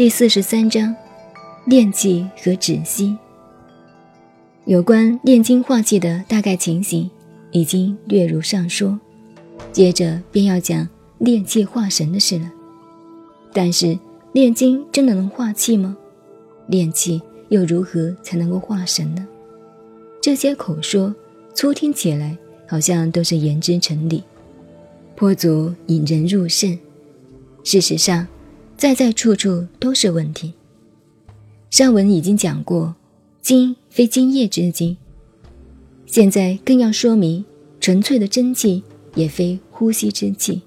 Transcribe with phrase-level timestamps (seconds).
[0.00, 0.96] 第四十三章：
[1.66, 3.14] 炼气和止息。
[4.64, 7.10] 有关炼精化气的大概情形
[7.50, 8.98] 已经略如上说，
[9.72, 12.50] 接着便要讲炼气化神的事了。
[13.52, 13.98] 但是
[14.32, 15.94] 炼精真的能化气吗？
[16.68, 19.28] 炼气又如何才能够化神呢？
[20.22, 21.14] 这些口说，
[21.52, 22.34] 粗听起来
[22.66, 24.24] 好像都是言之成理，
[25.14, 26.78] 颇足引人入胜。
[27.62, 28.26] 事实上，
[28.80, 30.54] 在在处处都是问题。
[31.68, 32.94] 上文已经讲过，
[33.42, 34.96] 精非精液之精，
[36.06, 37.44] 现在更要说明，
[37.78, 38.82] 纯粹的真气
[39.14, 40.62] 也非呼吸之气。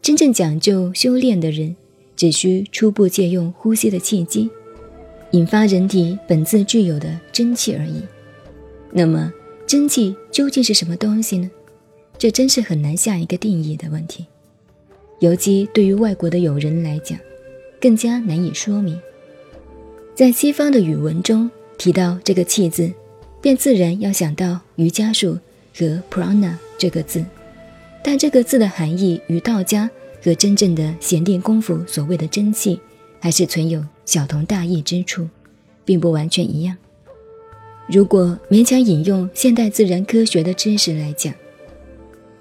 [0.00, 1.76] 真正讲究修炼的人，
[2.16, 4.48] 只需初步借用呼吸的契机，
[5.32, 8.00] 引发人体本自具有的真气而已。
[8.90, 9.30] 那么，
[9.66, 11.50] 真气究竟是什么东西呢？
[12.16, 14.24] 这真是很难下一个定义的问题。
[15.24, 17.18] 尤其对于外国的友人来讲，
[17.80, 19.00] 更加难以说明。
[20.14, 22.92] 在西方的语文中提到这个“气”字，
[23.40, 25.38] 便自然要想到瑜伽术
[25.74, 27.24] 和 prana 这个字。
[28.02, 29.90] 但这个字的含义与道家
[30.22, 32.78] 和真正的闲练功夫所谓的真气，
[33.18, 35.26] 还是存有小同大异之处，
[35.86, 36.76] 并不完全一样。
[37.88, 41.32] 如果勉强引用现代自然科学的知识来讲，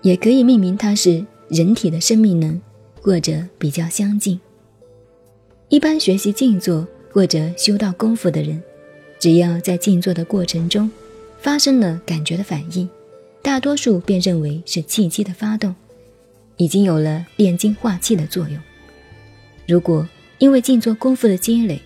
[0.01, 2.61] 也可以命名它是人体的生命能，
[3.03, 4.39] 或者比较相近。
[5.67, 8.63] 一般学习静坐或者修道功夫的人，
[9.19, 10.89] 只要在静坐的过程中
[11.41, 12.89] 发生了感觉的反应，
[13.41, 15.75] 大多数便认为是气机的发动，
[16.55, 18.57] 已经有了炼精化气的作用。
[19.67, 20.07] 如果
[20.37, 21.81] 因为静坐功夫的积累，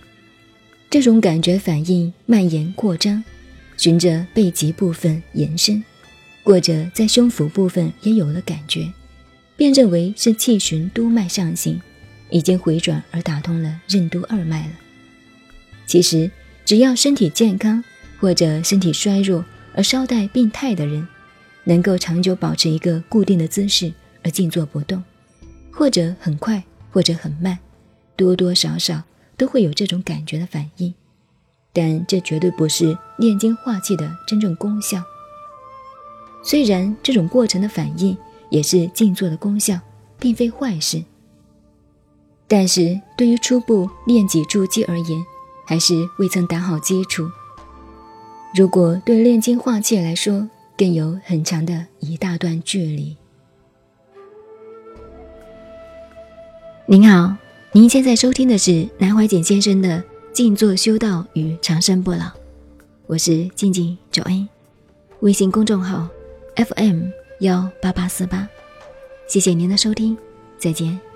[0.88, 3.22] 这种感觉反应蔓延扩张，
[3.76, 5.82] 循着背脊部分延伸，
[6.44, 8.90] 或者在胸腹部分也有了感觉，
[9.58, 11.80] 便认为是气循督脉上行，
[12.30, 14.72] 已经回转而打通了任督二脉了。
[15.84, 16.30] 其实，
[16.64, 17.82] 只要身体健康
[18.20, 19.44] 或者身体衰弱
[19.74, 21.04] 而稍带病态的人，
[21.64, 25.02] 能够长久保持一个固定的姿势而静坐不动，
[25.72, 26.62] 或者很快
[26.92, 27.58] 或者很慢，
[28.14, 29.02] 多多少少
[29.36, 30.94] 都会有这种感觉的反应。
[31.72, 35.02] 但这绝对不是炼精化气的真正功效。
[36.44, 38.16] 虽然这种过程的反应
[38.50, 39.78] 也是静坐的功效，
[40.18, 41.02] 并非坏事，
[42.46, 45.24] 但是对于初步练己筑基而言，
[45.66, 47.28] 还是未曾打好基础。
[48.54, 53.16] 如果对炼精化气来说，更有很长的一大段距离。
[56.86, 57.36] 您好，
[57.72, 60.02] 您现在收听的是南怀瑾先生的。
[60.30, 62.30] 静坐修道与长生不老，
[63.06, 64.48] 我是静静九恩，
[65.18, 66.06] 微信公众号
[66.54, 67.08] FM
[67.40, 68.48] 幺八八四八，
[69.28, 70.16] 谢谢您的收听，
[70.58, 71.07] 再见。